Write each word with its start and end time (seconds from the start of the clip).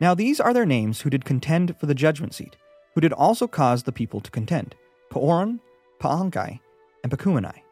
Now 0.00 0.14
these 0.14 0.38
are 0.38 0.54
their 0.54 0.66
names 0.66 1.00
who 1.00 1.10
did 1.10 1.24
contend 1.24 1.76
for 1.78 1.86
the 1.86 1.94
judgment 1.94 2.32
seat, 2.32 2.56
who 2.94 3.00
did 3.00 3.12
also 3.12 3.48
cause 3.48 3.82
the 3.82 3.92
people 3.92 4.20
to 4.20 4.30
contend 4.30 4.76
Pahoran, 5.10 5.58
Paanchi, 6.00 6.60
and 7.02 7.10
Pacumeni. 7.10 7.62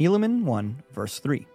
Helaman 0.00 0.42
1, 0.42 0.82
verse 0.92 1.20
3. 1.20 1.46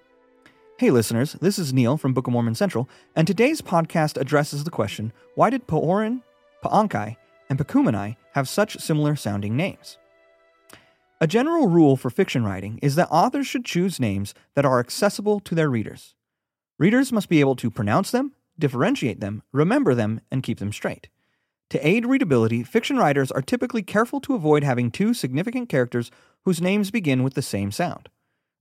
Hey 0.77 0.91
listeners, 0.91 1.33
this 1.41 1.59
is 1.59 1.73
Neil 1.73 1.97
from 1.97 2.13
Book 2.13 2.27
of 2.27 2.33
Mormon 2.33 2.55
Central, 2.55 2.87
and 3.17 3.27
today's 3.27 3.61
podcast 3.61 4.17
addresses 4.17 4.63
the 4.63 4.71
question 4.71 5.11
why 5.35 5.49
did 5.49 5.67
Pahoran, 5.67 6.21
Paanchi, 6.63 7.17
and 7.49 7.59
Pacumeni 7.59 8.15
have 8.31 8.47
such 8.47 8.79
similar 8.79 9.17
sounding 9.17 9.57
names? 9.57 9.97
A 11.19 11.27
general 11.27 11.67
rule 11.67 11.97
for 11.97 12.09
fiction 12.09 12.45
writing 12.45 12.79
is 12.81 12.95
that 12.95 13.09
authors 13.09 13.47
should 13.47 13.65
choose 13.65 13.99
names 13.99 14.33
that 14.53 14.65
are 14.65 14.79
accessible 14.79 15.41
to 15.41 15.53
their 15.53 15.69
readers. 15.69 16.15
Readers 16.77 17.11
must 17.11 17.27
be 17.27 17.41
able 17.41 17.55
to 17.57 17.69
pronounce 17.69 18.11
them, 18.11 18.31
differentiate 18.59 19.19
them, 19.19 19.43
remember 19.51 19.95
them, 19.95 20.21
and 20.31 20.43
keep 20.43 20.59
them 20.59 20.71
straight. 20.71 21.09
To 21.71 21.87
aid 21.87 22.05
readability, 22.05 22.63
fiction 22.63 22.97
writers 22.97 23.31
are 23.31 23.41
typically 23.41 23.81
careful 23.81 24.21
to 24.21 24.35
avoid 24.35 24.63
having 24.63 24.91
two 24.91 25.13
significant 25.13 25.67
characters 25.67 26.11
whose 26.43 26.61
names 26.61 26.91
begin 26.91 27.23
with 27.23 27.33
the 27.33 27.41
same 27.41 27.71
sound. 27.71 28.09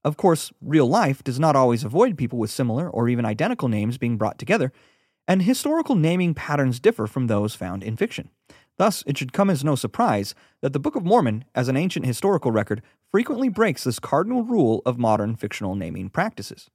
Of 0.05 0.17
course, 0.17 0.53
real 0.61 0.87
life 0.87 1.23
does 1.23 1.39
not 1.39 1.57
always 1.57 1.85
avoid 1.85 2.19
people 2.19 2.39
with 2.39 2.51
similar 2.51 2.89
or 2.89 3.09
even 3.09 3.25
identical 3.25 3.69
names 3.69 3.99
being 3.99 4.17
brought 4.17 4.39
together, 4.39 4.73
and 5.27 5.43
historical 5.43 5.95
naming 5.95 6.35
patterns 6.35 6.81
differ 6.81 7.07
from 7.07 7.27
those 7.27 7.55
found 7.55 7.83
in 7.83 7.97
fiction. 7.97 8.31
Thus, 8.77 9.05
it 9.07 9.17
should 9.17 9.33
come 9.33 9.51
as 9.51 9.65
no 9.65 9.77
surprise 9.77 10.35
that 10.61 10.73
the 10.73 10.81
Book 10.81 10.97
of 10.97 11.05
Mormon, 11.05 11.45
as 11.55 11.69
an 11.69 11.77
ancient 11.77 12.05
historical 12.05 12.51
record, 12.51 12.83
frequently 13.11 13.49
breaks 13.49 13.85
this 13.85 14.01
cardinal 14.01 14.43
rule 14.43 14.83
of 14.85 14.99
modern 14.99 15.37
fictional 15.37 15.75
naming 15.75 16.11
practices. 16.11 16.69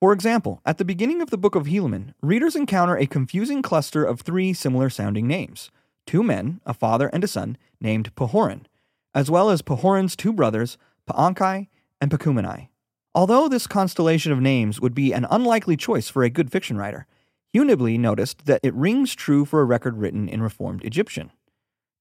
For 0.00 0.12
example, 0.12 0.60
at 0.64 0.78
the 0.78 0.84
beginning 0.84 1.20
of 1.20 1.30
the 1.30 1.36
Book 1.36 1.56
of 1.56 1.66
Helaman, 1.66 2.14
readers 2.22 2.54
encounter 2.54 2.96
a 2.96 3.06
confusing 3.06 3.62
cluster 3.62 4.04
of 4.04 4.20
three 4.20 4.52
similar 4.52 4.90
sounding 4.90 5.26
names 5.26 5.70
two 6.06 6.22
men, 6.22 6.60
a 6.64 6.72
father 6.72 7.08
and 7.08 7.24
a 7.24 7.28
son, 7.28 7.58
named 7.80 8.14
Pahoran, 8.14 8.66
as 9.12 9.28
well 9.28 9.50
as 9.50 9.60
Pahoran's 9.60 10.14
two 10.14 10.32
brothers, 10.32 10.78
Paanchi 11.10 11.66
and 12.00 12.12
Pacumeni. 12.12 12.68
Although 13.12 13.48
this 13.48 13.66
constellation 13.66 14.30
of 14.30 14.40
names 14.40 14.80
would 14.80 14.94
be 14.94 15.12
an 15.12 15.26
unlikely 15.30 15.76
choice 15.76 16.08
for 16.08 16.22
a 16.22 16.30
good 16.30 16.52
fiction 16.52 16.76
writer, 16.76 17.06
Hugh 17.52 17.64
Nibley 17.64 17.98
noticed 17.98 18.46
that 18.46 18.60
it 18.62 18.74
rings 18.74 19.16
true 19.16 19.44
for 19.44 19.60
a 19.60 19.64
record 19.64 19.98
written 19.98 20.28
in 20.28 20.40
Reformed 20.42 20.84
Egyptian. 20.84 21.32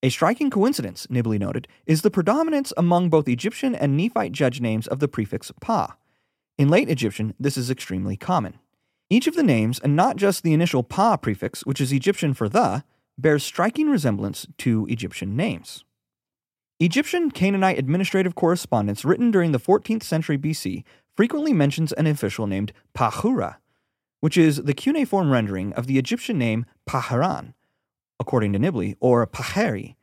A 0.04 0.10
striking 0.10 0.52
coincidence, 0.52 1.08
Nibley 1.08 1.40
noted, 1.40 1.68
is 1.88 2.04
the 2.04 2.12
predominance 2.12 2.72
among 2.78 3.10
both 3.10 3.28
Egyptian 3.28 3.74
and 3.74 3.98
Nephite 3.98 4.34
judge 4.34 4.62
names 4.62 4.86
of 4.86 5.00
the 5.00 5.08
prefix 5.08 5.52
pa. 5.60 5.98
In 6.58 6.70
late 6.70 6.90
Egyptian, 6.90 7.36
this 7.40 7.56
is 7.56 7.70
extremely 7.70 8.18
common. 8.18 8.58
Each 9.10 9.28
of 9.28 9.36
the 9.36 9.44
names, 9.44 9.80
and 9.80 9.96
not 9.96 10.18
just 10.18 10.44
the 10.44 10.54
initial 10.54 10.84
pa 10.84 11.16
prefix, 11.16 11.66
which 11.66 11.80
is 11.80 11.94
Egyptian 11.94 12.34
for 12.34 12.50
the, 12.50 12.84
bears 13.18 13.44
striking 13.44 13.90
resemblance 13.90 14.48
to 14.58 14.88
Egyptian 14.90 15.36
names. 15.36 15.86
Egyptian 16.80 17.32
Canaanite 17.32 17.78
administrative 17.78 18.36
correspondence 18.36 19.06
written 19.06 19.32
during 19.32 19.52
the 19.52 19.60
14th 19.60 20.04
century 20.04 20.38
BC 20.38 20.84
frequently 21.16 21.54
mentions 21.54 21.92
an 21.94 22.06
official 22.08 22.48
named 22.48 22.74
Pahura, 22.96 23.58
which 24.20 24.38
is 24.38 24.58
the 24.58 24.74
cuneiform 24.74 25.32
rendering 25.32 25.74
of 25.74 25.88
the 25.88 25.98
Egyptian 25.98 26.38
name 26.38 26.66
Paharan, 26.88 27.54
according 28.20 28.54
to 28.54 28.60
Nibley, 28.60 28.96
or 29.00 29.26
Paheri. 29.26 29.96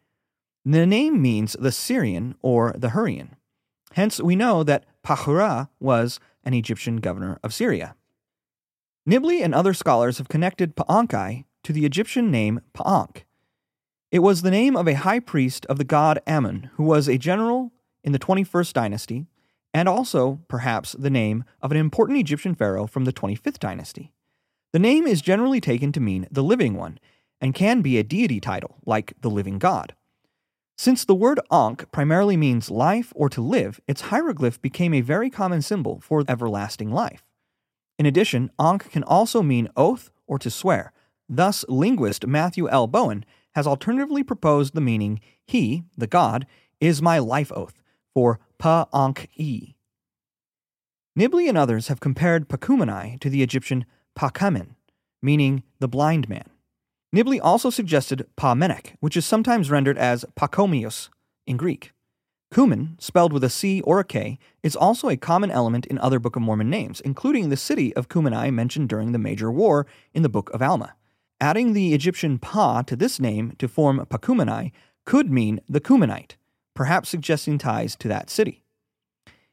The 0.65 0.87
name 0.87 1.21
means 1.21 1.57
the 1.59 1.73
Syrian 1.73 2.37
or 2.43 2.75
the 2.77 2.91
Hurrian. 2.91 3.37
Hence, 3.93 4.21
we 4.21 4.35
know 4.35 4.65
that 4.65 4.85
Pahura 5.05 5.69
was 5.79 6.19
an 6.45 6.55
Egyptian 6.55 6.97
governor 6.97 7.39
of 7.43 7.55
Syria. 7.55 7.97
Nibley 9.09 9.43
and 9.43 9.55
other 9.55 9.75
scholars 9.75 10.19
have 10.19 10.29
connected 10.29 10.77
Paanchi 10.77 11.45
to 11.63 11.73
the 11.73 11.85
Egyptian 11.85 12.31
name 12.31 12.61
Paank. 12.75 13.25
It 14.11 14.21
was 14.21 14.43
the 14.43 14.51
name 14.51 14.77
of 14.77 14.87
a 14.87 14.95
high 14.95 15.21
priest 15.21 15.67
of 15.67 15.79
the 15.79 15.85
god 15.85 16.21
Ammon, 16.27 16.71
who 16.75 16.85
was 16.85 17.09
a 17.09 17.19
general 17.19 17.73
in 18.03 18.13
the 18.13 18.19
21st 18.19 18.73
dynasty 18.73 19.27
and 19.75 19.89
also, 19.89 20.39
perhaps, 20.47 20.93
the 20.93 21.11
name 21.11 21.43
of 21.61 21.73
an 21.73 21.77
important 21.77 22.19
Egyptian 22.19 22.55
pharaoh 22.55 22.87
from 22.87 23.05
the 23.05 23.13
25th 23.13 23.59
dynasty. 23.59 24.13
The 24.73 24.79
name 24.79 25.05
is 25.05 25.21
generally 25.21 25.61
taken 25.61 25.91
to 25.93 26.01
mean 26.01 26.29
the 26.31 26.45
living 26.45 26.75
one, 26.75 27.01
and 27.41 27.55
can 27.55 27.83
be 27.83 27.99
a 27.99 28.05
deity 28.05 28.41
title, 28.41 28.77
like 28.87 29.13
the 29.21 29.29
living 29.29 29.59
god. 29.59 29.95
Since 30.77 31.05
the 31.05 31.15
word 31.15 31.41
Ankh 31.53 31.91
primarily 31.93 32.37
means 32.37 32.71
life 32.71 33.13
or 33.15 33.29
to 33.29 33.41
live, 33.41 33.81
its 33.87 34.03
hieroglyph 34.03 34.61
became 34.61 34.93
a 34.93 35.01
very 35.01 35.31
common 35.31 35.63
symbol 35.63 36.01
for 36.01 36.25
everlasting 36.27 36.91
life. 36.91 37.25
In 37.99 38.07
addition, 38.07 38.51
Ankh 38.59 38.91
can 38.91 39.05
also 39.05 39.41
mean 39.41 39.69
oath 39.77 40.11
or 40.27 40.39
to 40.41 40.51
swear. 40.51 40.93
Thus, 41.29 41.65
linguist 41.69 42.27
Matthew 42.27 42.69
L. 42.69 42.87
Bowen 42.87 43.25
has 43.55 43.67
alternatively 43.67 44.25
proposed 44.25 44.75
the 44.75 44.81
meaning, 44.81 45.21
He, 45.47 45.85
the 45.97 46.09
God, 46.09 46.47
is 46.81 47.01
my 47.01 47.21
life 47.21 47.53
oath, 47.55 47.81
for 48.13 48.41
Pa-Ankh-E. 48.59 49.77
Nibley 51.17 51.49
and 51.49 51.57
others 51.57 51.87
have 51.87 52.01
compared 52.01 52.49
Pacumeni 52.49 53.21
to 53.21 53.31
the 53.31 53.43
Egyptian 53.43 53.87
Pakamen, 54.19 54.75
meaning 55.23 55.63
the 55.79 55.89
blind 55.89 56.29
man. 56.29 56.51
Nibley 57.15 57.39
also 57.41 57.71
suggested 57.71 58.27
Pamenek, 58.37 58.97
which 58.99 59.17
is 59.17 59.25
sometimes 59.25 59.71
rendered 59.71 59.97
as 59.97 60.25
Pachomius 60.37 61.11
in 61.47 61.57
Greek. 61.57 61.93
Cumin, 62.53 62.97
spelled 62.99 63.33
with 63.33 63.45
a 63.45 63.49
C 63.49 63.81
or 63.83 64.01
a 64.01 64.05
K, 64.05 64.37
is 64.65 64.75
also 64.75 65.09
a 65.09 65.17
common 65.17 65.49
element 65.49 65.87
in 65.87 65.99
other 65.99 66.19
Book 66.19 66.35
of 66.35 66.43
Mormon 66.43 66.69
names, 66.69 67.01
including 67.01 67.49
the 67.49 67.57
city 67.57 67.95
of 67.95 68.09
Cumeni 68.09 68.53
mentioned 68.53 68.89
during 68.89 69.13
the 69.13 69.19
Major 69.19 69.53
War 69.53 69.87
in 70.13 70.25
the 70.25 70.29
Book 70.29 70.51
of 70.51 70.61
Alma. 70.61 70.95
Adding 71.41 71.73
the 71.73 71.95
Egyptian 71.95 72.37
Pa 72.41 72.83
to 72.83 72.97
this 72.97 73.21
name 73.21 73.55
to 73.59 73.69
form 73.69 74.05
Pacumeni 74.07 74.73
could 75.05 75.31
mean 75.31 75.61
the 75.69 75.81
Cumenite, 75.81 76.37
perhaps 76.75 77.09
suggesting 77.09 77.59
ties 77.59 77.95
to 77.97 78.09
that 78.09 78.29
city. 78.29 78.65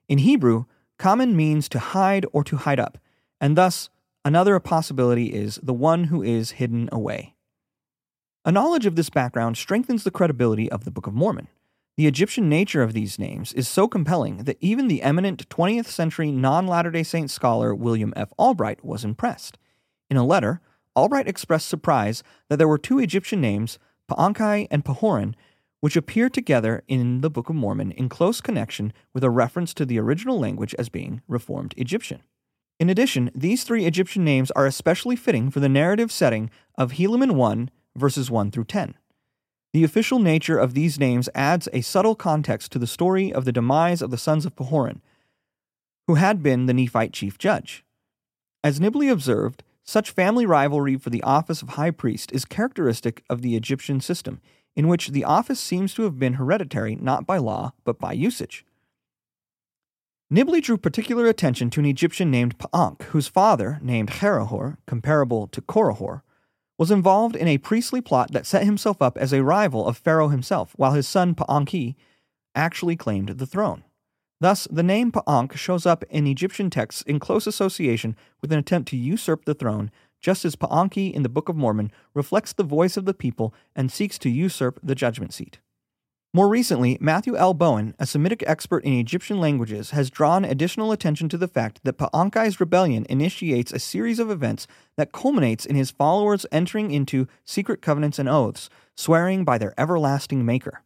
In 0.07 0.17
Hebrew, 0.17 0.66
Kamen 0.97 1.35
means 1.35 1.69
to 1.69 1.77
hide 1.79 2.25
or 2.33 2.44
to 2.44 2.57
hide 2.57 2.79
up, 2.79 2.97
and 3.39 3.55
thus 3.55 3.91
another 4.25 4.59
possibility 4.59 5.27
is 5.27 5.59
the 5.61 5.73
one 5.73 6.05
who 6.05 6.23
is 6.23 6.51
hidden 6.51 6.89
away. 6.91 7.31
A 8.44 8.52
knowledge 8.52 8.88
of 8.88 8.96
this 8.96 9.12
background 9.12 9.56
strengthens 9.56 10.03
the 10.03 10.09
credibility 10.09 10.68
of 10.72 10.84
the 10.84 10.90
Book 10.90 11.06
of 11.06 11.13
Mormon. 11.13 11.47
The 11.96 12.07
Egyptian 12.07 12.50
nature 12.50 12.81
of 12.81 12.94
these 12.94 13.19
names 13.19 13.53
is 13.53 13.68
so 13.68 13.88
compelling 13.88 14.46
that 14.46 14.57
even 14.59 14.88
the 14.88 15.03
eminent 15.03 15.47
20th 15.50 15.85
century 15.85 16.31
non 16.31 16.66
Latter 16.66 16.90
day 16.90 17.03
Saint 17.03 17.30
scholar 17.30 17.75
William 17.75 18.12
F. 18.16 18.34
Albright 18.40 18.84
was 18.84 19.06
impressed. 19.06 19.59
In 20.09 20.18
a 20.18 20.25
letter, 20.25 20.59
Albright 20.96 21.28
expressed 21.28 21.68
surprise 21.68 22.24
that 22.50 22.56
there 22.56 22.68
were 22.68 22.80
two 22.80 22.97
Egyptian 22.97 23.41
names, 23.41 23.78
Paanchi 24.09 24.68
and 24.72 24.84
Pahoran, 24.84 25.35
which 25.80 25.96
appear 25.96 26.28
together 26.28 26.84
in 26.88 27.22
the 27.22 27.30
Book 27.30 27.47
of 27.47 27.56
Mormon 27.56 27.91
in 27.91 28.09
close 28.09 28.41
connection 28.41 28.91
with 29.13 29.24
a 29.24 29.30
reference 29.30 29.72
to 29.75 29.85
the 29.85 30.00
original 30.00 30.40
language 30.40 30.74
as 30.80 30.90
being 30.90 31.22
Reformed 31.28 31.75
Egyptian. 31.78 32.24
In 32.80 32.90
addition, 32.90 33.30
these 33.35 33.63
three 33.63 33.85
Egyptian 33.85 34.24
names 34.25 34.50
are 34.51 34.66
especially 34.66 35.16
fitting 35.16 35.51
for 35.51 35.59
the 35.59 35.69
narrative 35.69 36.12
setting 36.12 36.50
of 36.75 36.94
Helaman 36.94 37.34
1, 37.34 37.69
verses 37.96 38.31
1 38.31 38.52
through 38.52 38.66
10. 38.66 38.96
The 39.74 39.84
official 39.84 40.19
nature 40.19 40.57
of 40.57 40.74
these 40.74 41.00
names 41.00 41.29
adds 41.34 41.69
a 41.72 41.81
subtle 41.81 42.16
context 42.16 42.72
to 42.72 42.79
the 42.79 42.88
story 42.88 43.31
of 43.31 43.46
the 43.46 43.53
demise 43.53 44.02
of 44.02 44.12
the 44.12 44.18
sons 44.18 44.46
of 44.46 44.56
Pahoran, 44.56 45.02
who 46.07 46.16
had 46.16 46.44
been 46.44 46.66
the 46.66 46.74
Nephite 46.74 47.13
chief 47.13 47.38
judge. 47.38 47.84
As 48.63 48.80
Nibley 48.80 49.12
observed, 49.12 49.63
such 49.84 50.12
family 50.12 50.46
rivalry 50.46 50.97
for 50.97 51.09
the 51.09 51.24
office 51.24 51.62
of 51.62 51.69
high 51.69 51.91
priest 51.91 52.31
is 52.31 52.46
characteristic 52.46 53.24
of 53.30 53.41
the 53.41 53.56
Egyptian 53.56 54.01
system 54.01 54.41
in 54.75 54.88
which 54.88 55.09
the 55.09 55.24
office 55.24 55.59
seems 55.59 55.94
to 55.94 56.03
have 56.03 56.19
been 56.19 56.34
hereditary 56.34 56.96
not 56.96 57.25
by 57.25 57.38
law, 57.38 57.74
but 57.84 58.00
by 58.00 58.13
usage. 58.13 58.66
Nibley 60.31 60.62
drew 60.62 60.78
particular 60.78 61.28
attention 61.28 61.69
to 61.69 61.81
an 61.81 61.85
Egyptian 61.85 62.31
named 62.31 62.57
Pa'ank, 62.57 63.01
whose 63.03 63.28
father, 63.28 63.80
named 63.81 64.09
Herihor, 64.09 64.78
comparable 64.85 65.47
to 65.47 65.62
Korihor, 65.62 66.22
was 66.81 66.90
involved 66.90 67.36
in 67.36 67.48
a 67.48 67.60
priestly 67.60 68.01
plot 68.01 68.31
that 68.31 68.48
set 68.48 68.63
himself 68.63 69.04
up 69.04 69.16
as 69.16 69.31
a 69.31 69.44
rival 69.44 69.86
of 69.86 69.95
Pharaoh 69.95 70.30
himself, 70.30 70.74
while 70.78 70.94
his 70.94 71.07
son 71.07 71.36
Pa'anki 71.36 71.94
actually 72.56 72.95
claimed 72.95 73.30
the 73.30 73.45
throne. 73.45 73.83
Thus, 74.39 74.68
the 74.72 74.81
name 74.81 75.12
Pa'ank 75.12 75.56
shows 75.56 75.86
up 75.86 76.04
in 76.10 76.25
Egyptian 76.25 76.72
texts 76.72 77.04
in 77.04 77.19
close 77.19 77.45
association 77.45 78.16
with 78.42 78.51
an 78.51 78.57
attempt 78.57 78.89
to 78.89 78.98
usurp 78.98 79.45
the 79.45 79.54
throne 79.54 79.92
just 80.19 80.44
as 80.44 80.56
Paanchi 80.56 81.13
in 81.13 81.22
the 81.22 81.30
Book 81.30 81.50
of 81.50 81.56
Mormon 81.56 81.92
reflects 82.16 82.51
the 82.51 82.63
voice 82.63 82.98
of 82.98 83.06
the 83.06 83.13
people 83.13 83.54
and 83.75 83.92
seeks 83.92 84.18
to 84.18 84.31
usurp 84.31 84.80
the 84.81 84.95
judgment 84.95 85.36
seat. 85.36 85.60
More 86.33 86.48
recently, 86.48 86.98
Matthew 87.01 87.36
L. 87.36 87.54
Bowen, 87.54 87.94
a 88.00 88.06
Semitic 88.06 88.42
expert 88.48 88.86
in 88.86 88.94
Egyptian 88.94 89.42
languages, 89.42 89.92
has 89.92 90.10
drawn 90.10 90.45
additional 90.45 90.94
attention 90.94 91.28
to 91.28 91.38
the 91.38 91.48
fact 91.48 91.81
that 91.83 91.98
Paanchi's 91.98 92.62
rebellion 92.62 93.06
initiates 93.10 93.74
a 93.74 93.80
series 93.80 94.18
of 94.18 94.31
events 94.31 94.66
that 94.95 95.12
culminates 95.12 95.66
in 95.66 95.75
his 95.75 95.92
followers 95.92 96.45
entering 96.50 96.92
into 96.92 97.28
secret 97.44 97.81
covenants 97.81 98.18
and 98.18 98.30
oaths, 98.30 98.69
swearing 98.95 99.44
by 99.44 99.57
their 99.57 99.74
everlasting 99.78 100.45
Maker. 100.45 100.83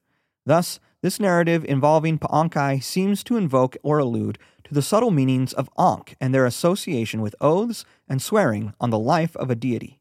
Thus, 0.47 0.79
this 1.03 1.19
narrative 1.19 1.63
involving 1.63 2.17
Paankai 2.17 2.81
seems 2.81 3.23
to 3.25 3.37
invoke 3.37 3.77
or 3.83 3.99
allude 3.99 4.39
to 4.63 4.73
the 4.73 4.81
subtle 4.81 5.11
meanings 5.11 5.53
of 5.53 5.69
Ankh 5.77 6.15
and 6.19 6.33
their 6.33 6.47
association 6.47 7.21
with 7.21 7.35
oaths 7.39 7.85
and 8.09 8.19
swearing 8.19 8.73
on 8.81 8.89
the 8.89 8.97
life 8.97 9.35
of 9.35 9.51
a 9.51 9.55
deity. 9.55 9.99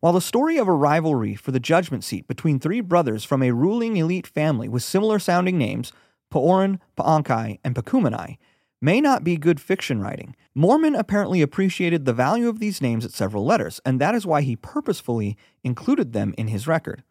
While 0.00 0.12
the 0.12 0.20
story 0.20 0.58
of 0.58 0.68
a 0.68 0.72
rivalry 0.72 1.34
for 1.34 1.50
the 1.50 1.58
judgment 1.58 2.04
seat 2.04 2.28
between 2.28 2.60
three 2.60 2.80
brothers 2.80 3.24
from 3.24 3.42
a 3.42 3.50
ruling 3.50 3.96
elite 3.96 4.28
family 4.28 4.68
with 4.68 4.84
similar 4.84 5.18
sounding 5.18 5.58
names, 5.58 5.92
Pahoran, 6.32 6.78
Paanchi, 6.96 7.58
and 7.64 7.74
Pacumeni, 7.74 8.38
may 8.80 9.00
not 9.00 9.24
be 9.24 9.36
good 9.36 9.60
fiction 9.60 10.00
writing, 10.00 10.36
Mormon 10.54 10.94
apparently 10.94 11.42
appreciated 11.42 12.04
the 12.04 12.12
value 12.12 12.48
of 12.48 12.60
these 12.60 12.80
names 12.80 13.04
at 13.04 13.10
several 13.10 13.44
letters, 13.44 13.80
and 13.84 14.00
that 14.00 14.14
is 14.14 14.24
why 14.24 14.42
he 14.42 14.54
purposefully 14.54 15.36
included 15.64 16.12
them 16.12 16.32
in 16.38 16.46
his 16.46 16.68
record. 16.68 17.02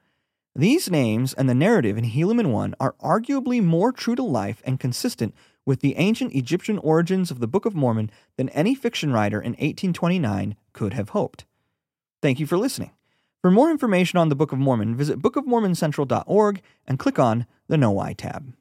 These 0.56 0.89
names 0.89 1.34
and 1.34 1.50
the 1.50 1.54
narrative 1.54 1.98
in 1.98 2.06
Helaman 2.06 2.51
1 2.51 2.75
are 2.80 2.95
arguably 3.04 3.62
more 3.62 3.92
true 3.92 4.16
to 4.16 4.24
life 4.24 4.62
and 4.66 4.80
consistent 4.80 5.36
with 5.66 5.81
the 5.81 5.98
ancient 5.98 6.34
Egyptian 6.34 6.78
origins 6.78 7.31
of 7.31 7.39
the 7.39 7.48
Book 7.48 7.66
of 7.66 7.75
Mormon 7.75 8.10
than 8.38 8.48
any 8.50 8.74
fiction 8.74 9.12
writer 9.12 9.42
in 9.42 9.51
1829 9.51 10.56
could 10.72 10.94
have 10.94 11.10
hoped. 11.10 11.44
Thank 12.22 12.40
you 12.40 12.48
for 12.48 12.58
listening. 12.58 12.92
For 13.42 13.52
more 13.52 13.69
information 13.69 14.18
on 14.18 14.30
the 14.30 14.36
Book 14.36 14.52
of 14.52 14.58
Mormon, 14.58 14.96
visit 14.96 15.19
bookofmormoncentral.org 15.19 16.62
and 16.88 17.00
click 17.00 17.19
on 17.19 17.46
the 17.68 17.78
Know 17.78 17.92
Why 17.92 18.14
tab. 18.14 18.54